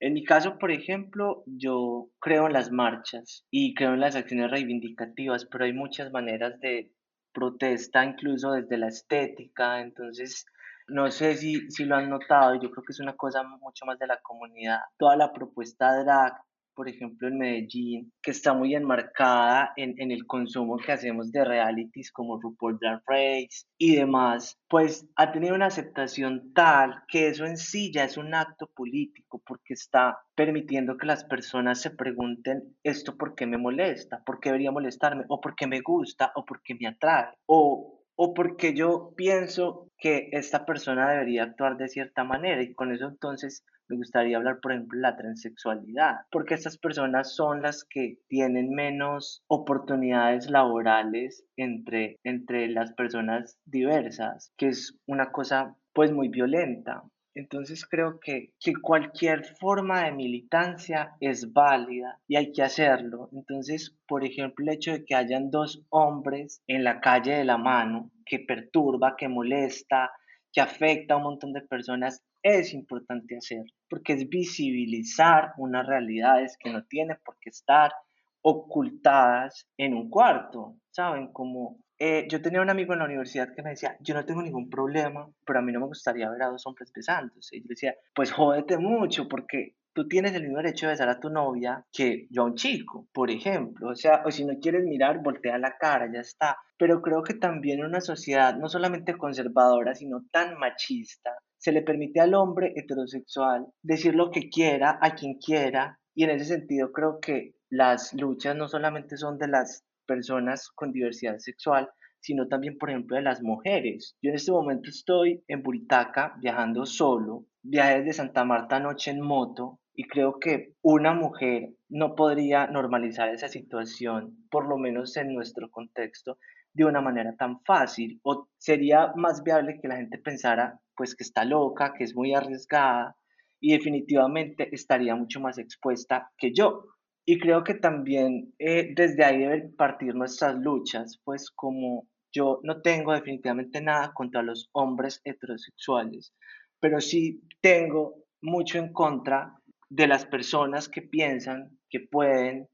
[0.00, 4.50] en mi caso, por ejemplo, yo creo en las marchas y creo en las acciones
[4.50, 6.92] reivindicativas, pero hay muchas maneras de
[7.32, 10.46] protesta, incluso desde la estética, entonces
[10.88, 13.98] no sé si, si lo han notado, yo creo que es una cosa mucho más
[13.98, 14.80] de la comunidad.
[14.98, 16.34] Toda la propuesta drag
[16.76, 21.44] por ejemplo, en Medellín, que está muy enmarcada en, en, el consumo que hacemos de
[21.44, 27.46] realities como RuPaul Drag Race y demás, pues ha tenido una aceptación tal que eso
[27.46, 32.76] en sí ya es un acto político porque está permitiendo que las personas se pregunten
[32.82, 36.44] esto por qué me molesta, por qué debería molestarme, o por qué me gusta, o
[36.44, 41.88] por qué me atrae, o, o porque yo pienso que esta persona debería actuar de
[41.88, 46.54] cierta manera y con eso entonces me gustaría hablar, por ejemplo, de la transexualidad, porque
[46.54, 54.68] estas personas son las que tienen menos oportunidades laborales entre, entre las personas diversas, que
[54.68, 57.04] es una cosa pues muy violenta.
[57.36, 63.28] Entonces creo que, que, cualquier forma de militancia es válida y hay que hacerlo.
[63.30, 67.58] Entonces, por ejemplo, el hecho de que hayan dos hombres en la calle de la
[67.58, 70.10] mano que perturba, que molesta,
[70.50, 76.56] que afecta a un montón de personas, es importante hacer, porque es visibilizar unas realidades
[76.58, 77.92] que no tienen por qué estar
[78.40, 81.32] ocultadas en un cuarto, ¿saben?
[81.32, 84.42] Como eh, yo tenía un amigo en la universidad que me decía, yo no tengo
[84.42, 87.56] ningún problema, pero a mí no me gustaría ver a dos hombres besándose.
[87.56, 91.18] Y yo decía, pues jódete mucho, porque tú tienes el mismo derecho de besar a
[91.18, 93.88] tu novia que yo a un chico, por ejemplo.
[93.88, 96.58] O sea, o si no quieres mirar, voltea la cara, ya está.
[96.76, 101.80] Pero creo que también en una sociedad no solamente conservadora, sino tan machista, se le
[101.80, 106.92] permite al hombre heterosexual decir lo que quiera, a quien quiera, y en ese sentido
[106.92, 111.90] creo que las luchas no solamente son de las personas con diversidad sexual,
[112.20, 114.16] sino también, por ejemplo, de las mujeres.
[114.22, 119.20] Yo en este momento estoy en Buritaca viajando solo, viajé desde Santa Marta anoche en
[119.20, 125.32] moto Y creo que una mujer no podría normalizar esa situación, por lo menos en
[125.34, 126.38] nuestro contexto,
[126.74, 128.20] de una manera tan fácil.
[128.22, 132.34] O sería más viable que la gente pensara, pues, que está loca, que es muy
[132.34, 133.16] arriesgada,
[133.60, 136.84] y definitivamente estaría mucho más expuesta que yo.
[137.26, 142.80] Y creo que también eh, desde ahí deben partir nuestras luchas, pues como yo no
[142.82, 146.32] tengo definitivamente nada contra los hombres heterosexuales,
[146.78, 149.56] pero sí tengo mucho en contra
[149.88, 152.68] de las personas que piensan que pueden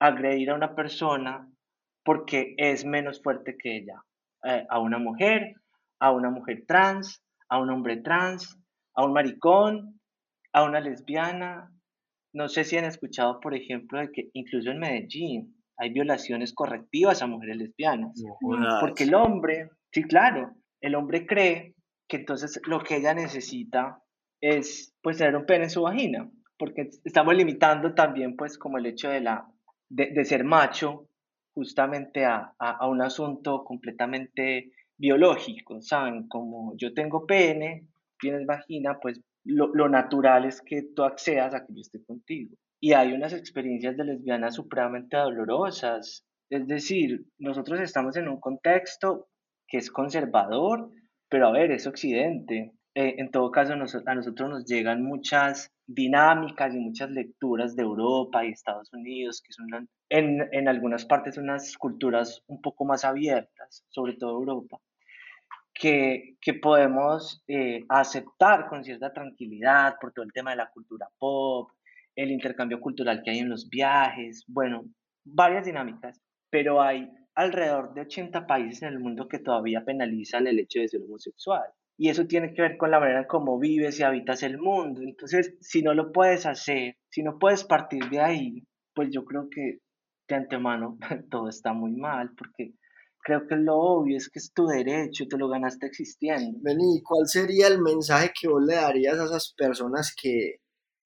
[0.00, 1.48] agredir a una persona
[2.04, 4.02] porque es menos fuerte que ella,
[4.44, 5.54] eh, a una mujer,
[6.00, 8.58] a una mujer trans, a un hombre trans,
[8.94, 10.00] a un maricón,
[10.52, 11.70] a una lesbiana.
[12.32, 17.22] No sé si han escuchado, por ejemplo, de que incluso en Medellín hay violaciones correctivas
[17.22, 18.22] a mujeres lesbianas.
[18.80, 21.74] porque el hombre, sí, claro, el hombre cree
[22.08, 24.02] que entonces lo que ella necesita
[24.40, 28.86] es pues tener un pene en su vagina, porque estamos limitando también pues como el
[28.86, 29.46] hecho de, la,
[29.88, 31.08] de, ser macho
[31.54, 36.28] justamente a, a, un asunto completamente biológico, ¿saben?
[36.28, 37.86] Como yo tengo pene,
[38.18, 42.54] tienes vagina, pues lo, natural es que tú accedas a que yo esté contigo.
[42.80, 46.24] Y hay unas experiencias de lesbianas supremamente dolorosas.
[46.50, 49.28] Es decir, nosotros estamos en un contexto
[49.68, 50.90] que es conservador,
[51.28, 52.72] pero a ver, es occidente.
[52.94, 58.44] Eh, en todo caso, a nosotros nos llegan muchas dinámicas y muchas lecturas de Europa
[58.44, 63.84] y Estados Unidos, que son en, en algunas partes unas culturas un poco más abiertas,
[63.88, 64.78] sobre todo Europa
[65.74, 71.08] que, que podemos eh, aceptar con cierta tranquilidad por todo el tema de la cultura
[71.18, 71.70] pop,
[72.14, 74.84] el intercambio cultural que hay en los viajes, bueno,
[75.24, 80.58] varias dinámicas, pero hay alrededor de 80 países en el mundo que todavía penalizan el
[80.58, 81.64] hecho de ser homosexual.
[81.98, 85.02] Y eso tiene que ver con la manera en cómo vives y habitas el mundo.
[85.02, 89.48] Entonces, si no lo puedes hacer, si no puedes partir de ahí, pues yo creo
[89.50, 89.78] que
[90.28, 90.98] de antemano
[91.30, 92.74] todo está muy mal, porque
[93.22, 96.58] creo que lo obvio es que es tu derecho, te lo ganaste existiendo.
[96.62, 100.60] Vení, ¿cuál sería el mensaje que vos le darías a esas personas que,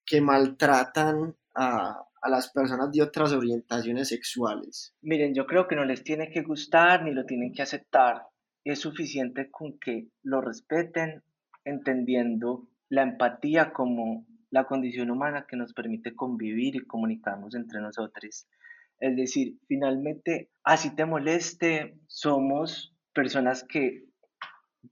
[0.04, 4.94] que maltratan a, a las personas de otras orientaciones sexuales?
[5.02, 8.22] Miren, yo creo que no les tiene que gustar ni lo tienen que aceptar.
[8.64, 11.22] Es suficiente con que lo respeten,
[11.64, 18.46] entendiendo la empatía como la condición humana que nos permite convivir y comunicarnos entre nosotros.
[18.98, 24.04] Es decir, finalmente, así te moleste, somos personas que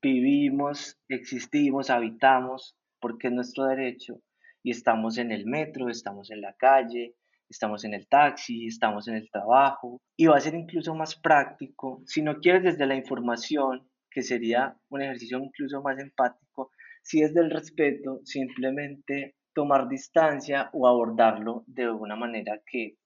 [0.03, 4.21] vivimos, existimos, habitamos, porque es nuestro derecho,
[4.63, 7.15] y estamos en el metro, estamos en la calle,
[7.49, 12.03] estamos en el taxi, estamos en el trabajo, y va a ser incluso más práctico,
[12.07, 16.71] si no quieres desde la información, que sería un ejercicio incluso más empático,
[17.03, 22.97] si es del respeto, simplemente tomar distancia o abordarlo de una manera que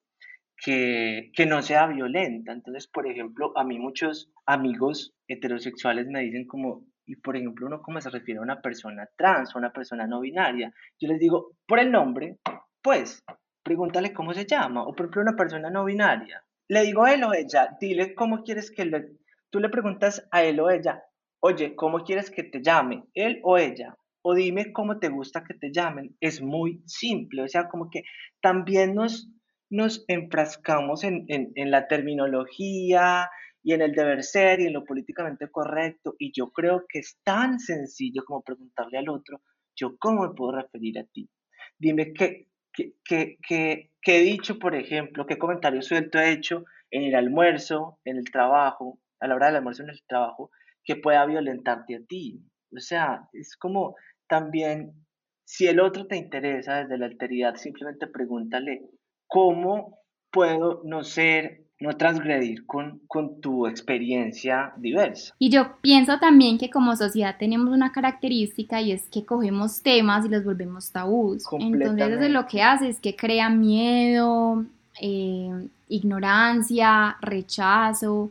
[0.62, 2.52] que, que, no sea violenta.
[2.52, 7.80] Entonces, por ejemplo, a mí muchos amigos heterosexuales me dicen como, y por ejemplo, uno
[7.80, 10.72] cómo se refiere a una persona trans o una persona no binaria.
[11.00, 12.38] Yo les digo, por el nombre,
[12.82, 13.24] pues,
[13.62, 14.82] pregúntale cómo se llama.
[14.82, 16.42] O por ejemplo, una persona no binaria.
[16.68, 19.06] Le digo a él o ella, dile cómo quieres que le...
[19.50, 21.02] Tú le preguntas a él o ella,
[21.40, 23.04] oye, ¿cómo quieres que te llame?
[23.14, 23.96] Él o ella.
[24.22, 26.14] O dime cómo te gusta que te llamen.
[26.20, 27.42] Es muy simple.
[27.42, 28.02] O sea, como que
[28.42, 29.30] también nos
[29.70, 31.18] nos enfrascamos en,
[31.70, 33.30] la terminología
[33.62, 36.14] y en el deber ser y en lo políticamente correcto.
[36.18, 39.42] Y yo creo que es tan sencillo como preguntarle al otro,
[39.76, 41.28] yo cómo me puedo referir a ti.
[41.78, 42.48] Dime qué,
[43.04, 48.16] qué, qué, he dicho, por ejemplo, qué comentario suelto he hecho en el almuerzo, en
[48.16, 50.50] el trabajo, a la hora del almuerzo en el trabajo,
[50.84, 52.40] que pueda violentarte a ti.
[52.74, 53.96] O sea, es como
[54.28, 54.92] también,
[55.44, 58.88] si el otro te interesa desde la alteridad, simplemente pregúntale
[59.28, 59.98] ¿cómo
[60.30, 65.34] puedo no ser, no transgredir con, con, tu experiencia diversa?
[65.38, 70.26] Y yo pienso también que como sociedad tenemos una característica y es que cogemos temas
[70.26, 71.44] y los volvemos tabús.
[71.52, 74.64] Entonces eso lo que hace es que crea miedo,
[75.00, 78.30] eh, ignorancia, rechazo.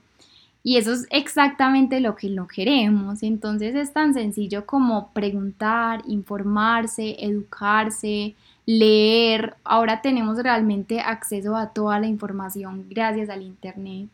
[0.64, 3.24] Y eso es exactamente lo que no queremos.
[3.24, 8.36] Entonces es tan sencillo como preguntar, informarse, educarse,
[8.68, 9.56] leer.
[9.64, 14.10] Ahora tenemos realmente acceso a toda la información gracias al Internet.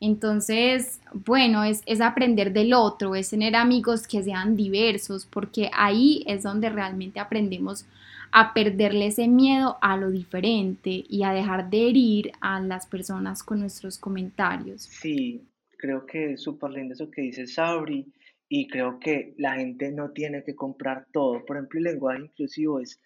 [0.00, 6.22] Entonces, bueno, es, es, aprender del otro, es tener amigos que sean diversos, porque ahí
[6.26, 7.86] es donde realmente aprendemos
[8.32, 13.44] a perderle ese miedo a lo diferente y a dejar de herir a las personas
[13.44, 14.82] con nuestros comentarios.
[14.82, 15.40] Sí,
[15.78, 18.12] creo que es súper lindo eso que dice Sabri
[18.48, 21.44] y creo que la gente no tiene que comprar todo.
[21.46, 23.00] Por ejemplo, el lenguaje inclusivo es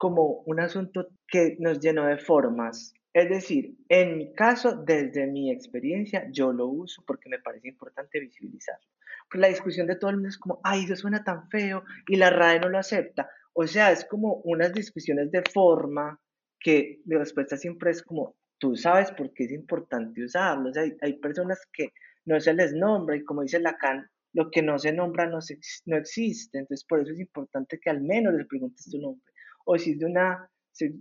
[0.00, 2.94] como un asunto que nos llenó de formas.
[3.12, 8.18] Es decir, en mi caso, desde mi experiencia, yo lo uso porque me parece importante
[8.18, 8.86] visibilizarlo.
[9.30, 12.16] Pues la discusión de todo el mundo es como, ay, eso suena tan feo y
[12.16, 13.28] la RAE no lo acepta.
[13.52, 16.18] O sea, es como unas discusiones de forma
[16.58, 20.70] que mi respuesta siempre es como, tú sabes por qué es importante usarlo.
[20.70, 21.88] O sea, hay, personas que
[22.24, 25.40] no se les nombra y como dice Lacan, lo que no se nombra no,
[25.84, 26.58] no existe.
[26.58, 29.29] Entonces, por eso es importante que al menos les preguntes tu nombre.
[29.72, 30.50] O si es de una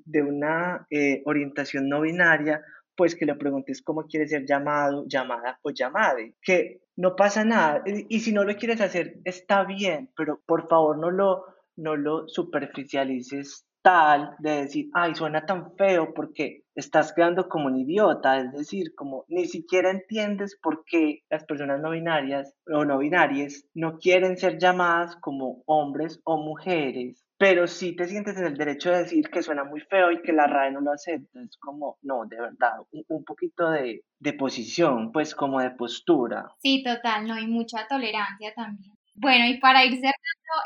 [0.06, 2.62] de una eh, orientación no binaria,
[2.96, 7.82] pues que le preguntes cómo quieres ser llamado, llamada o llamade, que no pasa nada.
[7.86, 11.46] Y, si no lo quieres hacer, está bien, pero por favor no lo,
[11.78, 17.78] no lo superficialices tal de decir, ay, suena tan feo porque estás quedando como un
[17.78, 22.98] idiota, es decir, como ni siquiera entiendes por qué las personas no binarias o no
[22.98, 28.58] binarias no quieren ser llamadas como hombres o mujeres pero sí te sientes en el
[28.58, 31.40] derecho de decir que suena muy feo y que la RAE no lo acepta.
[31.42, 32.74] Es como, no, de verdad,
[33.08, 36.52] un, poquito de, de, posición, pues como de postura.
[36.62, 38.92] Sí, total, no hay mucha tolerancia también.
[39.22, 40.16] Bueno, y para ir cerrando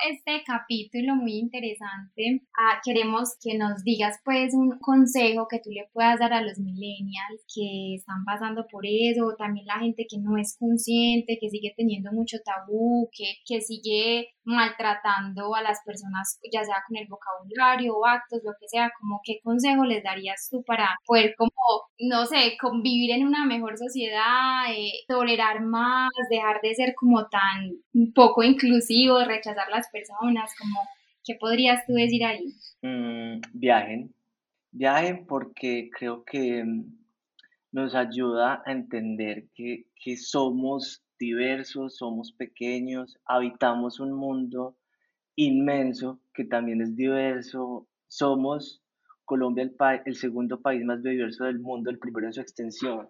[0.08, 5.90] este capítulo muy interesante, ah, queremos que nos digas pues un consejo que tú le
[5.92, 10.38] puedas dar a los millennials que están pasando por eso, también la gente que no
[10.38, 16.64] es consciente, que sigue teniendo mucho tabú, que, que sigue maltratando a las personas, ya
[16.64, 20.64] sea con el vocabulario o actos, lo que sea, como qué consejo les darías tú
[20.64, 21.52] para poder como,
[22.00, 27.72] no sé, convivir en una mejor sociedad, eh, tolerar más, dejar de ser como tan
[28.14, 30.80] poco inclusivo, rechazar las personas, como,
[31.24, 32.54] ¿qué podrías tú decir ahí?
[32.82, 34.14] Mm, viajen,
[34.72, 36.86] viajen porque creo que mm,
[37.72, 44.78] nos ayuda a entender que, que somos diversos, somos pequeños, habitamos un mundo
[45.36, 48.84] inmenso que también es diverso, somos
[49.26, 49.76] Colombia el,
[50.06, 53.08] el segundo país más diverso del mundo, el primero en su extensión.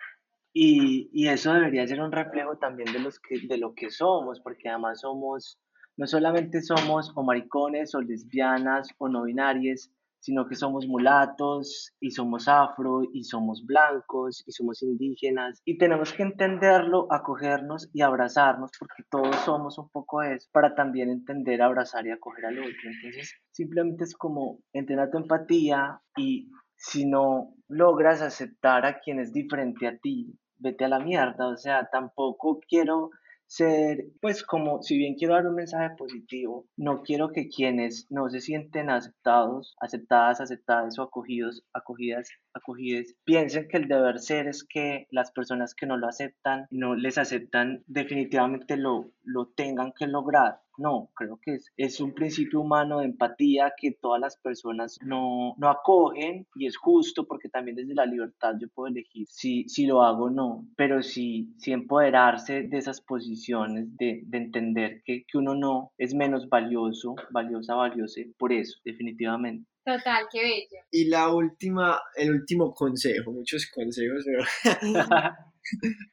[0.53, 4.69] Y, y, eso debería ser un reflejo también de, los de lo que somos, porque
[4.69, 5.59] además somos,
[5.97, 9.91] no solamente somos o maricones o lesbianas o no binarias,
[10.23, 16.13] sino que somos mulatos y somos afro y somos blancos y somos indígenas y tenemos
[16.13, 22.07] que entenderlo, acogernos y abrazarnos porque todos somos un poco eso para también entender, abrazar
[22.07, 22.71] y acoger al otro.
[22.85, 29.33] Entonces, simplemente es como entrenar tu empatía y si no logras aceptar a quien es
[29.33, 33.11] diferente a ti, vete a la mierda, o sea, tampoco quiero
[33.45, 38.27] ser, pues como, si bien quiero dar un mensaje positivo, no quiero que quienes no
[38.29, 44.63] se sienten aceptados, aceptadas, aceptadas o acogidos, acogidas, acogidas, piensen que el deber ser es
[44.63, 50.07] que las personas que no lo aceptan, no les aceptan, definitivamente lo, lo tengan que
[50.07, 50.62] lograr.
[50.77, 55.55] No, creo que es, es un principio humano de empatía que todas las personas no,
[55.57, 59.85] no acogen y es justo porque también desde la libertad yo puedo elegir si, si
[59.85, 65.23] lo hago o no, pero sí, sí empoderarse de esas posiciones, de, de entender que,
[65.27, 69.67] que uno no es menos valioso, valiosa, valiosa por eso, definitivamente.
[69.85, 70.83] Total, qué bello.
[70.91, 74.43] Y la última, el último consejo, muchos consejos, pero,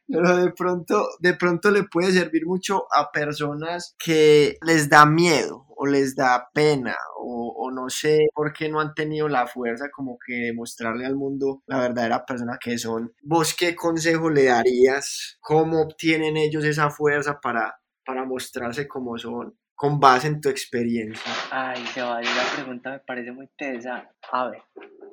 [0.07, 5.65] pero de pronto, de pronto le puede servir mucho a personas que les da miedo
[5.75, 10.17] o les da pena o, no sé por qué no han tenido la fuerza como
[10.25, 13.13] que demostrarle al mundo la verdadera persona que son.
[13.23, 15.37] ¿Vos qué consejo le darías?
[15.39, 19.55] ¿Cómo obtienen ellos esa fuerza para, para mostrarse como son?
[19.81, 21.33] Con base en tu experiencia?
[21.49, 24.07] Ay, Sebas, la pregunta me parece muy tesa.
[24.31, 24.61] A ver,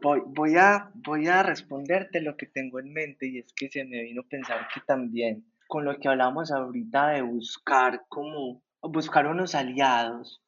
[0.03, 3.87] voy, voy, a, voy a responderte lo que tengo en mente y es que se
[3.87, 9.27] me vino a pensar que también con lo que hablamos ahorita de buscar como buscar
[9.27, 10.43] unos aliados,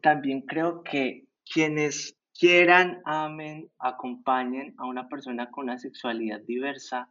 [0.00, 7.10] también creo que quienes quieran, amen, acompañen a una persona con una sexualidad diversa,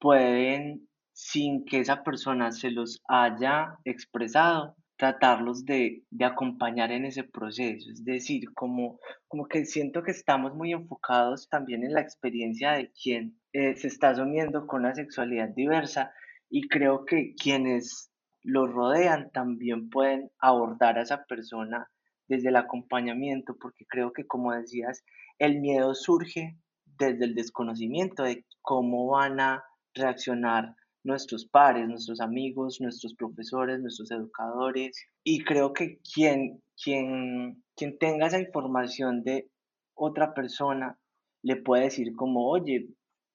[0.00, 7.24] pueden, sin que esa persona se los haya expresado, tratarlos de, de, acompañar en ese
[7.24, 7.90] proceso.
[7.90, 12.92] Es decir, como, como que siento que estamos muy enfocados también en la experiencia de
[12.92, 16.12] quien eh, se está asumiendo con una sexualidad diversa
[16.48, 18.10] y creo que quienes
[18.42, 21.90] lo rodean también pueden abordar a esa persona
[22.28, 25.04] desde el acompañamiento, porque creo que como decías,
[25.38, 29.64] el miedo surge desde el desconocimiento de cómo van a
[29.94, 34.96] reaccionar nuestros pares, nuestros amigos, nuestros profesores, nuestros educadores.
[35.22, 39.48] Y creo que quien, quien, quien tenga esa información de
[39.94, 40.98] otra persona
[41.42, 42.88] le puede decir como, oye,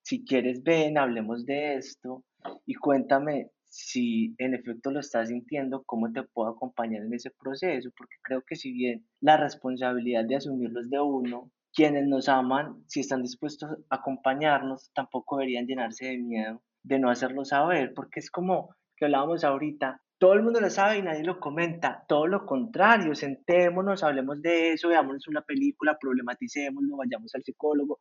[0.04, 2.24] si quieres ven, hablemos de esto
[2.66, 7.92] y cuéntame si en efecto lo estás sintiendo, cómo te puedo acompañar en ese proceso,
[7.96, 12.84] porque creo que si bien la responsabilidad de asumirlo es de uno, quienes nos aman,
[12.88, 18.20] si están dispuestos a acompañarnos, tampoco deberían llenarse de miedo de no hacerlo saber, porque
[18.20, 22.28] es como que hablábamos ahorita, todo el mundo lo sabe y nadie lo comenta, todo
[22.28, 28.00] lo contrario, sentémonos, hablemos de eso, veámonos una película, problematicémoslo, vayamos al psicólogo,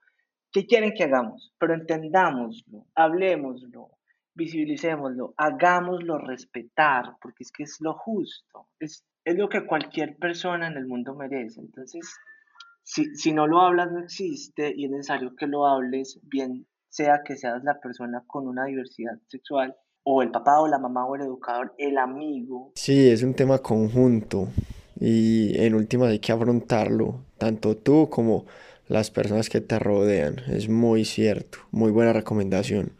[0.52, 1.54] ¿qué quieren que hagamos?
[1.58, 3.90] Pero entendámoslo, hablemoslo,
[4.34, 10.66] visibilicémoslo, hagámoslo respetar, porque es que es lo justo, es, es lo que cualquier persona
[10.66, 11.60] en el mundo merece.
[11.60, 12.16] Entonces,
[12.82, 17.22] si, si no lo hablas, no existe y es necesario que lo hables, bien sea
[17.24, 21.16] que seas la persona con una diversidad sexual, o el papá o la mamá o
[21.16, 22.72] el educador, el amigo.
[22.74, 24.48] Sí, es un tema conjunto
[24.98, 28.46] y en última hay que afrontarlo, tanto tú como
[28.86, 30.38] las personas que te rodean.
[30.48, 32.92] Es muy cierto, muy buena recomendación.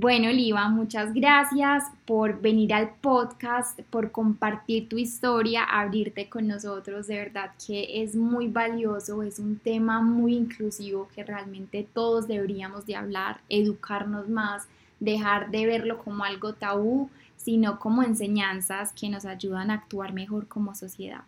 [0.00, 7.08] Bueno, Liva, muchas gracias por venir al podcast, por compartir tu historia, abrirte con nosotros.
[7.08, 12.86] De verdad que es muy valioso, es un tema muy inclusivo que realmente todos deberíamos
[12.86, 14.68] de hablar, educarnos más,
[15.00, 20.46] dejar de verlo como algo tabú, sino como enseñanzas que nos ayudan a actuar mejor
[20.46, 21.24] como sociedad.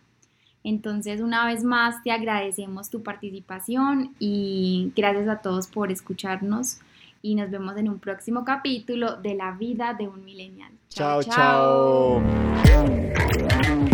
[0.63, 6.79] Entonces, una vez más, te agradecemos tu participación y gracias a todos por escucharnos
[7.23, 10.73] y nos vemos en un próximo capítulo de la vida de un millennial.
[10.89, 11.23] chao.
[11.23, 12.23] chao.
[12.65, 13.87] chao.